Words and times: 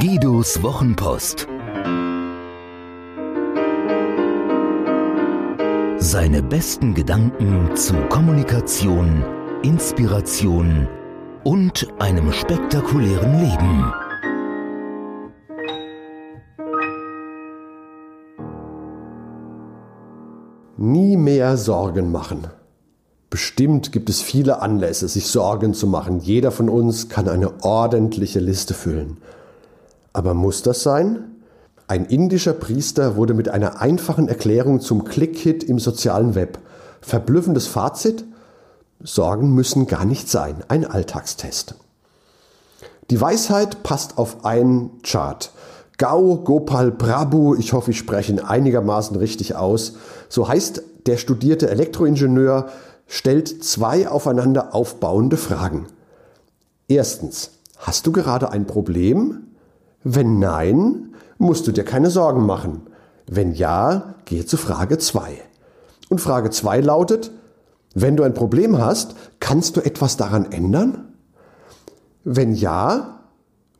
Titos 0.00 0.62
Wochenpost. 0.62 1.46
Seine 5.98 6.42
besten 6.42 6.94
Gedanken 6.94 7.76
zu 7.76 7.92
Kommunikation, 8.08 9.22
Inspiration 9.62 10.88
und 11.44 11.86
einem 11.98 12.32
spektakulären 12.32 13.40
Leben. 13.40 13.92
Nie 20.78 21.18
mehr 21.18 21.58
Sorgen 21.58 22.10
machen. 22.10 22.46
Bestimmt 23.28 23.92
gibt 23.92 24.08
es 24.08 24.22
viele 24.22 24.62
Anlässe, 24.62 25.08
sich 25.08 25.26
Sorgen 25.26 25.74
zu 25.74 25.86
machen. 25.86 26.20
Jeder 26.20 26.52
von 26.52 26.70
uns 26.70 27.10
kann 27.10 27.28
eine 27.28 27.62
ordentliche 27.62 28.40
Liste 28.40 28.72
füllen. 28.72 29.18
Aber 30.12 30.34
muss 30.34 30.62
das 30.62 30.82
sein? 30.82 31.24
Ein 31.86 32.04
indischer 32.04 32.52
Priester 32.52 33.16
wurde 33.16 33.34
mit 33.34 33.48
einer 33.48 33.80
einfachen 33.80 34.28
Erklärung 34.28 34.80
zum 34.80 35.04
Click-Hit 35.04 35.64
im 35.64 35.78
sozialen 35.78 36.34
Web. 36.34 36.58
Verblüffendes 37.00 37.66
Fazit? 37.66 38.24
Sorgen 39.02 39.54
müssen 39.54 39.86
gar 39.86 40.04
nicht 40.04 40.28
sein. 40.28 40.62
Ein 40.68 40.84
Alltagstest. 40.84 41.74
Die 43.10 43.20
Weisheit 43.20 43.82
passt 43.82 44.18
auf 44.18 44.44
einen 44.44 45.02
Chart. 45.02 45.50
Gau 45.98 46.36
Gopal 46.36 46.92
Prabhu, 46.92 47.56
ich 47.56 47.72
hoffe, 47.72 47.90
ich 47.90 47.98
spreche 47.98 48.32
ihn 48.32 48.38
einigermaßen 48.38 49.16
richtig 49.16 49.56
aus, 49.56 49.94
so 50.28 50.48
heißt 50.48 50.82
der 51.06 51.16
studierte 51.16 51.68
Elektroingenieur, 51.68 52.68
stellt 53.06 53.64
zwei 53.64 54.08
aufeinander 54.08 54.74
aufbauende 54.74 55.36
Fragen. 55.36 55.88
Erstens, 56.88 57.50
hast 57.76 58.06
du 58.06 58.12
gerade 58.12 58.50
ein 58.50 58.66
Problem? 58.66 59.49
Wenn 60.02 60.38
nein, 60.38 61.14
musst 61.38 61.66
du 61.66 61.72
dir 61.72 61.84
keine 61.84 62.10
Sorgen 62.10 62.46
machen. 62.46 62.82
Wenn 63.26 63.52
ja, 63.52 64.14
gehe 64.24 64.46
zu 64.46 64.56
Frage 64.56 64.98
2. 64.98 65.40
Und 66.08 66.20
Frage 66.20 66.50
2 66.50 66.80
lautet, 66.80 67.30
wenn 67.94 68.16
du 68.16 68.22
ein 68.22 68.34
Problem 68.34 68.78
hast, 68.78 69.14
kannst 69.40 69.76
du 69.76 69.80
etwas 69.80 70.16
daran 70.16 70.52
ändern? 70.52 71.12
Wenn 72.24 72.54
ja, 72.54 73.20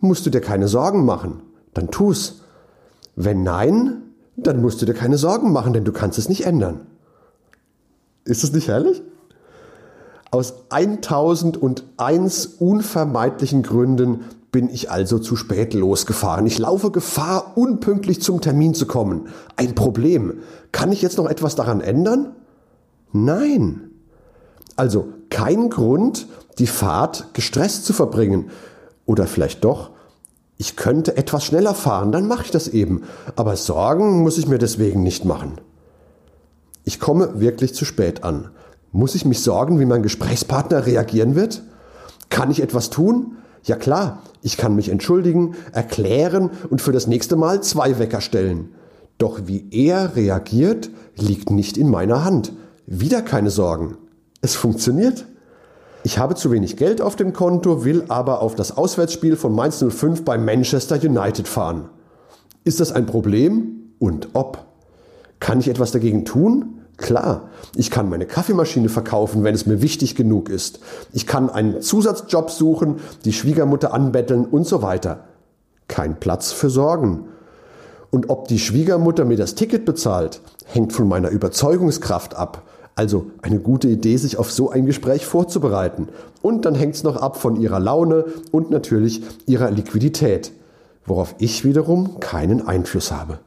musst 0.00 0.26
du 0.26 0.30
dir 0.30 0.40
keine 0.40 0.68
Sorgen 0.68 1.04
machen, 1.04 1.42
dann 1.74 1.90
tu's. 1.90 2.42
Wenn 3.16 3.42
nein, 3.42 4.02
dann 4.36 4.60
musst 4.60 4.80
du 4.80 4.86
dir 4.86 4.94
keine 4.94 5.18
Sorgen 5.18 5.52
machen, 5.52 5.72
denn 5.72 5.84
du 5.84 5.92
kannst 5.92 6.18
es 6.18 6.28
nicht 6.28 6.46
ändern. 6.46 6.86
Ist 8.24 8.44
es 8.44 8.52
nicht 8.52 8.68
herrlich? 8.68 9.02
Aus 10.30 10.54
1001 10.70 12.46
unvermeidlichen 12.46 13.62
Gründen 13.62 14.24
bin 14.52 14.68
ich 14.68 14.90
also 14.90 15.18
zu 15.18 15.36
spät 15.36 15.74
losgefahren. 15.74 16.46
Ich 16.46 16.58
laufe 16.58 16.90
Gefahr, 16.90 17.56
unpünktlich 17.56 18.20
zum 18.20 18.40
Termin 18.40 18.74
zu 18.74 18.86
kommen. 18.86 19.28
Ein 19.56 19.74
Problem. 19.74 20.40
Kann 20.72 20.92
ich 20.92 21.02
jetzt 21.02 21.18
noch 21.18 21.28
etwas 21.28 21.54
daran 21.54 21.80
ändern? 21.80 22.34
Nein. 23.12 23.90
Also 24.76 25.08
kein 25.30 25.70
Grund, 25.70 26.26
die 26.58 26.66
Fahrt 26.66 27.28
gestresst 27.34 27.84
zu 27.84 27.92
verbringen. 27.92 28.50
Oder 29.06 29.26
vielleicht 29.26 29.64
doch, 29.64 29.90
ich 30.56 30.76
könnte 30.76 31.16
etwas 31.16 31.44
schneller 31.44 31.74
fahren, 31.74 32.12
dann 32.12 32.28
mache 32.28 32.44
ich 32.44 32.50
das 32.50 32.68
eben. 32.68 33.04
Aber 33.36 33.56
Sorgen 33.56 34.22
muss 34.22 34.36
ich 34.36 34.46
mir 34.46 34.58
deswegen 34.58 35.02
nicht 35.02 35.24
machen. 35.24 35.60
Ich 36.84 37.00
komme 37.00 37.40
wirklich 37.40 37.74
zu 37.74 37.84
spät 37.84 38.24
an. 38.24 38.50
Muss 38.92 39.14
ich 39.14 39.24
mich 39.24 39.42
sorgen, 39.42 39.78
wie 39.78 39.86
mein 39.86 40.02
Gesprächspartner 40.02 40.86
reagieren 40.86 41.34
wird? 41.34 41.62
Kann 42.28 42.50
ich 42.50 42.62
etwas 42.62 42.90
tun? 42.90 43.36
Ja 43.64 43.76
klar, 43.76 44.22
ich 44.42 44.56
kann 44.56 44.74
mich 44.74 44.88
entschuldigen, 44.88 45.54
erklären 45.72 46.50
und 46.70 46.80
für 46.80 46.92
das 46.92 47.06
nächste 47.06 47.36
Mal 47.36 47.62
zwei 47.62 47.98
Wecker 47.98 48.20
stellen. 48.20 48.70
Doch 49.18 49.42
wie 49.44 49.66
er 49.70 50.16
reagiert, 50.16 50.90
liegt 51.16 51.50
nicht 51.50 51.76
in 51.76 51.90
meiner 51.90 52.24
Hand. 52.24 52.52
Wieder 52.86 53.22
keine 53.22 53.50
Sorgen. 53.50 53.98
Es 54.40 54.54
funktioniert. 54.54 55.26
Ich 56.02 56.18
habe 56.18 56.34
zu 56.34 56.50
wenig 56.50 56.78
Geld 56.78 57.02
auf 57.02 57.16
dem 57.16 57.34
Konto, 57.34 57.84
will 57.84 58.04
aber 58.08 58.40
auf 58.40 58.54
das 58.54 58.76
Auswärtsspiel 58.76 59.36
von 59.36 59.54
Mainz 59.54 59.84
05 59.86 60.24
bei 60.24 60.38
Manchester 60.38 60.96
United 60.96 61.46
fahren. 61.46 61.90
Ist 62.64 62.80
das 62.80 62.92
ein 62.92 63.04
Problem? 63.04 63.92
Und 63.98 64.30
ob? 64.32 64.66
Kann 65.40 65.60
ich 65.60 65.68
etwas 65.68 65.92
dagegen 65.92 66.24
tun? 66.24 66.80
Klar, 67.00 67.48
ich 67.74 67.90
kann 67.90 68.10
meine 68.10 68.26
Kaffeemaschine 68.26 68.90
verkaufen, 68.90 69.42
wenn 69.42 69.54
es 69.54 69.64
mir 69.64 69.80
wichtig 69.80 70.16
genug 70.16 70.50
ist. 70.50 70.80
Ich 71.14 71.26
kann 71.26 71.48
einen 71.48 71.80
Zusatzjob 71.80 72.50
suchen, 72.50 72.96
die 73.24 73.32
Schwiegermutter 73.32 73.94
anbetteln 73.94 74.44
und 74.44 74.66
so 74.66 74.82
weiter. 74.82 75.24
Kein 75.88 76.20
Platz 76.20 76.52
für 76.52 76.68
Sorgen. 76.68 77.24
Und 78.10 78.28
ob 78.28 78.48
die 78.48 78.58
Schwiegermutter 78.58 79.24
mir 79.24 79.38
das 79.38 79.54
Ticket 79.54 79.86
bezahlt, 79.86 80.42
hängt 80.66 80.92
von 80.92 81.08
meiner 81.08 81.30
Überzeugungskraft 81.30 82.36
ab. 82.36 82.64
Also 82.96 83.30
eine 83.40 83.60
gute 83.60 83.88
Idee, 83.88 84.18
sich 84.18 84.36
auf 84.36 84.52
so 84.52 84.68
ein 84.68 84.84
Gespräch 84.84 85.24
vorzubereiten. 85.24 86.08
Und 86.42 86.66
dann 86.66 86.74
hängt 86.74 86.96
es 86.96 87.02
noch 87.02 87.16
ab 87.16 87.38
von 87.38 87.56
ihrer 87.56 87.80
Laune 87.80 88.26
und 88.50 88.70
natürlich 88.70 89.22
ihrer 89.46 89.70
Liquidität, 89.70 90.52
worauf 91.06 91.34
ich 91.38 91.64
wiederum 91.64 92.20
keinen 92.20 92.68
Einfluss 92.68 93.10
habe. 93.10 93.38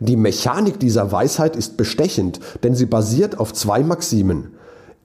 Die 0.00 0.16
Mechanik 0.16 0.80
dieser 0.80 1.12
Weisheit 1.12 1.56
ist 1.56 1.76
bestechend, 1.76 2.40
denn 2.62 2.74
sie 2.74 2.86
basiert 2.86 3.38
auf 3.38 3.52
zwei 3.52 3.82
Maximen. 3.82 4.52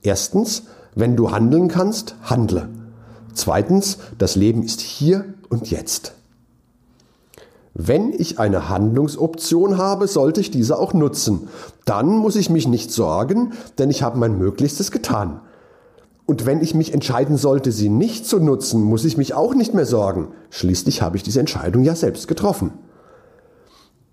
Erstens, 0.02 0.64
wenn 0.96 1.16
du 1.16 1.32
handeln 1.32 1.68
kannst, 1.68 2.16
handle. 2.24 2.70
Zweitens, 3.34 4.00
das 4.18 4.36
Leben 4.36 4.64
ist 4.64 4.82
hier 4.82 5.26
und 5.50 5.70
jetzt. 5.70 6.14
Wenn 7.74 8.12
ich 8.12 8.40
eine 8.40 8.68
Handlungsoption 8.68 9.78
habe, 9.78 10.08
sollte 10.08 10.42
ich 10.42 10.52
diese 10.52 10.78
auch 10.78 10.94
nutzen. 10.94 11.48
Dann 11.86 12.08
muss 12.18 12.36
ich 12.36 12.50
mich 12.50 12.68
nicht 12.68 12.92
sorgen, 12.92 13.54
denn 13.78 13.90
ich 13.90 14.04
habe 14.04 14.18
mein 14.18 14.38
Möglichstes 14.38 14.92
getan. 14.92 15.42
Und 16.26 16.46
wenn 16.46 16.62
ich 16.62 16.76
mich 16.76 16.94
entscheiden 16.94 17.38
sollte, 17.38 17.72
sie 17.72 17.90
nicht 17.90 18.26
zu 18.26 18.40
nutzen, 18.40 18.84
muss 18.84 19.06
ich 19.06 19.18
mich 19.18 19.34
auch 19.34 19.56
nicht 19.56 19.74
mehr 19.74 19.86
sorgen. 19.86 20.30
Schließlich 20.50 21.02
habe 21.02 21.18
ich 21.18 21.24
diese 21.24 21.40
Entscheidung 21.40 21.84
ja 21.84 21.96
selbst 21.96 22.28
getroffen. 22.28 22.74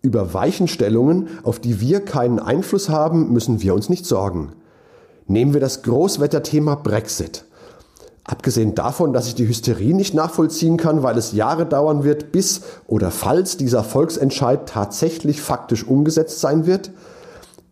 Über 0.07 0.35
Weichenstellungen, 0.35 1.27
auf 1.43 1.59
die 1.59 1.81
wir 1.81 1.99
keinen 1.99 2.39
Einfluss 2.39 2.89
haben, 2.89 3.33
müssen 3.33 3.61
wir 3.61 3.75
uns 3.75 3.89
nicht 3.89 4.07
sorgen. 4.07 4.53
Nehmen 5.27 5.53
wir 5.53 5.61
das 5.61 5.83
Großwetterthema 5.83 6.77
Brexit. 6.77 7.45
Abgesehen 8.23 8.77
davon, 8.77 9.13
dass 9.13 9.27
ich 9.27 9.35
die 9.35 9.49
Hysterie 9.49 9.95
nicht 9.95 10.15
nachvollziehen 10.15 10.77
kann, 10.77 11.03
weil 11.03 11.19
es 11.19 11.33
Jahre 11.33 11.67
dauern 11.67 12.05
wird, 12.05 12.31
bis 12.31 12.61
oder 12.87 13.11
falls 13.11 13.57
dieser 13.57 13.83
Volksentscheid 13.83 14.69
tatsächlich 14.69 15.43
faktisch 15.43 15.85
umgesetzt 15.85 16.39
sein 16.39 16.67
wird, 16.67 16.93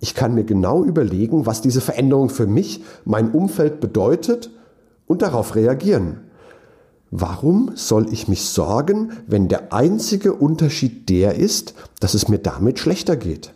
ich 0.00 0.16
kann 0.16 0.34
mir 0.34 0.42
genau 0.42 0.82
überlegen, 0.82 1.46
was 1.46 1.60
diese 1.60 1.80
Veränderung 1.80 2.30
für 2.30 2.48
mich, 2.48 2.82
mein 3.04 3.30
Umfeld 3.30 3.78
bedeutet 3.78 4.50
und 5.06 5.22
darauf 5.22 5.54
reagieren. 5.54 6.18
Warum 7.16 7.70
soll 7.76 8.12
ich 8.12 8.26
mich 8.26 8.42
sorgen, 8.42 9.12
wenn 9.28 9.46
der 9.46 9.72
einzige 9.72 10.32
Unterschied 10.34 11.08
der 11.08 11.36
ist, 11.36 11.74
dass 12.00 12.14
es 12.14 12.26
mir 12.26 12.38
damit 12.38 12.80
schlechter 12.80 13.14
geht? 13.14 13.54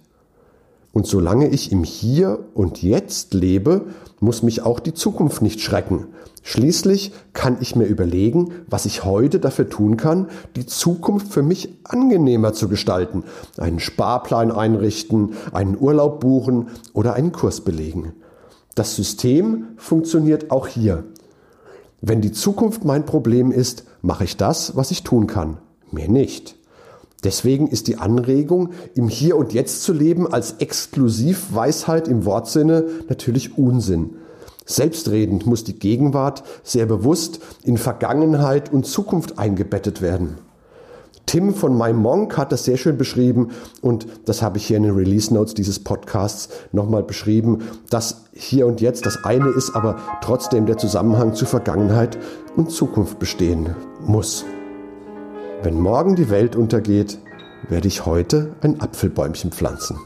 Und 0.93 1.09
solange 1.09 1.49
ich 1.49 1.73
im 1.73 1.83
Hier 1.83 2.39
und 2.55 2.85
Jetzt 2.85 3.35
lebe, 3.35 3.87
muss 4.21 4.45
mich 4.45 4.63
auch 4.63 4.79
die 4.79 4.95
Zukunft 4.95 5.43
nicht 5.43 5.61
schrecken. 5.61 6.07
Schließlich 6.45 7.11
kann 7.33 7.57
ich 7.61 7.75
mir 7.75 7.87
überlegen, 7.87 8.53
was 8.69 8.87
ich 8.87 9.05
heute 9.05 9.41
dafür 9.41 9.69
tun 9.69 9.97
kann, 9.97 10.29
die 10.55 10.67
Zukunft 10.67 11.33
für 11.33 11.43
mich 11.43 11.81
angenehmer 11.83 12.53
zu 12.53 12.69
gestalten. 12.69 13.25
Einen 13.57 13.81
Sparplan 13.81 14.53
einrichten, 14.53 15.33
einen 15.51 15.77
Urlaub 15.77 16.21
buchen 16.21 16.69
oder 16.93 17.15
einen 17.15 17.33
Kurs 17.33 17.63
belegen. 17.63 18.13
Das 18.77 18.95
System 18.95 19.65
funktioniert 19.79 20.53
auch 20.53 20.69
hier. 20.69 21.03
Wenn 22.01 22.21
die 22.21 22.33
Zukunft 22.33 22.85
mein 22.85 23.07
Problem 23.07 23.51
ist, 23.51 23.85
mache 24.03 24.25
ich 24.25 24.37
das, 24.37 24.77
was 24.77 24.91
ich 24.91 25.03
tun 25.03 25.27
kann. 25.27 25.59
Mehr 25.91 26.09
nicht. 26.09 26.57
Deswegen 27.25 27.67
ist 27.67 27.89
die 27.89 27.97
Anregung, 27.97 28.71
im 28.95 29.09
Hier 29.09 29.37
und 29.37 29.53
Jetzt 29.53 29.83
zu 29.83 29.93
leben, 29.93 30.33
als 30.33 30.53
Exklusivweisheit 30.59 32.07
im 32.07 32.25
Wortsinne 32.25 32.85
natürlich 33.09 33.59
Unsinn. 33.59 34.11
Selbstredend 34.65 35.47
muss 35.47 35.65
die 35.65 35.79
Gegenwart 35.79 36.45
sehr 36.63 36.87
bewusst 36.87 37.41
in 37.65 37.79
Vergangenheit 37.79 38.73
und 38.73 38.87
Zukunft 38.87 39.39
eingebettet 39.39 40.01
werden. 40.01 40.37
Tim 41.29 41.53
von 41.53 41.77
My 41.77 41.93
Monk 41.93 42.39
hat 42.39 42.53
das 42.53 42.65
sehr 42.65 42.79
schön 42.79 42.97
beschrieben 42.97 43.49
und 43.83 44.07
das 44.25 44.41
habe 44.41 44.57
ich 44.57 44.67
hier 44.67 44.79
in 44.79 44.85
den 44.85 44.95
Release 44.95 45.33
Notes 45.33 45.53
dieses 45.53 45.79
Podcasts 45.79 46.49
nochmal 46.73 47.03
beschrieben, 47.03 47.65
dass 47.91 48.25
hier 48.33 48.67
und 48.67 48.81
jetzt 48.81 49.05
das 49.05 49.27
eine 49.27 49.51
ist, 49.51 49.77
aber 49.77 49.99
trotzdem 50.23 50.65
der 50.65 50.79
Zusammenhang 50.79 51.35
zu 51.35 51.45
Vergangenheit 51.45 52.17
und 52.57 52.71
Zukunft 52.71 53.19
bestehen 53.19 53.77
muss. 54.01 54.47
Wenn 55.63 55.79
morgen 55.79 56.17
die 56.17 56.31
Welt 56.31 56.57
untergeht, 56.57 57.19
werde 57.69 57.89
ich 57.89 58.07
heute 58.07 58.55
ein 58.63 58.81
Apfelbäumchen 58.81 59.53
pflanzen. 59.53 59.99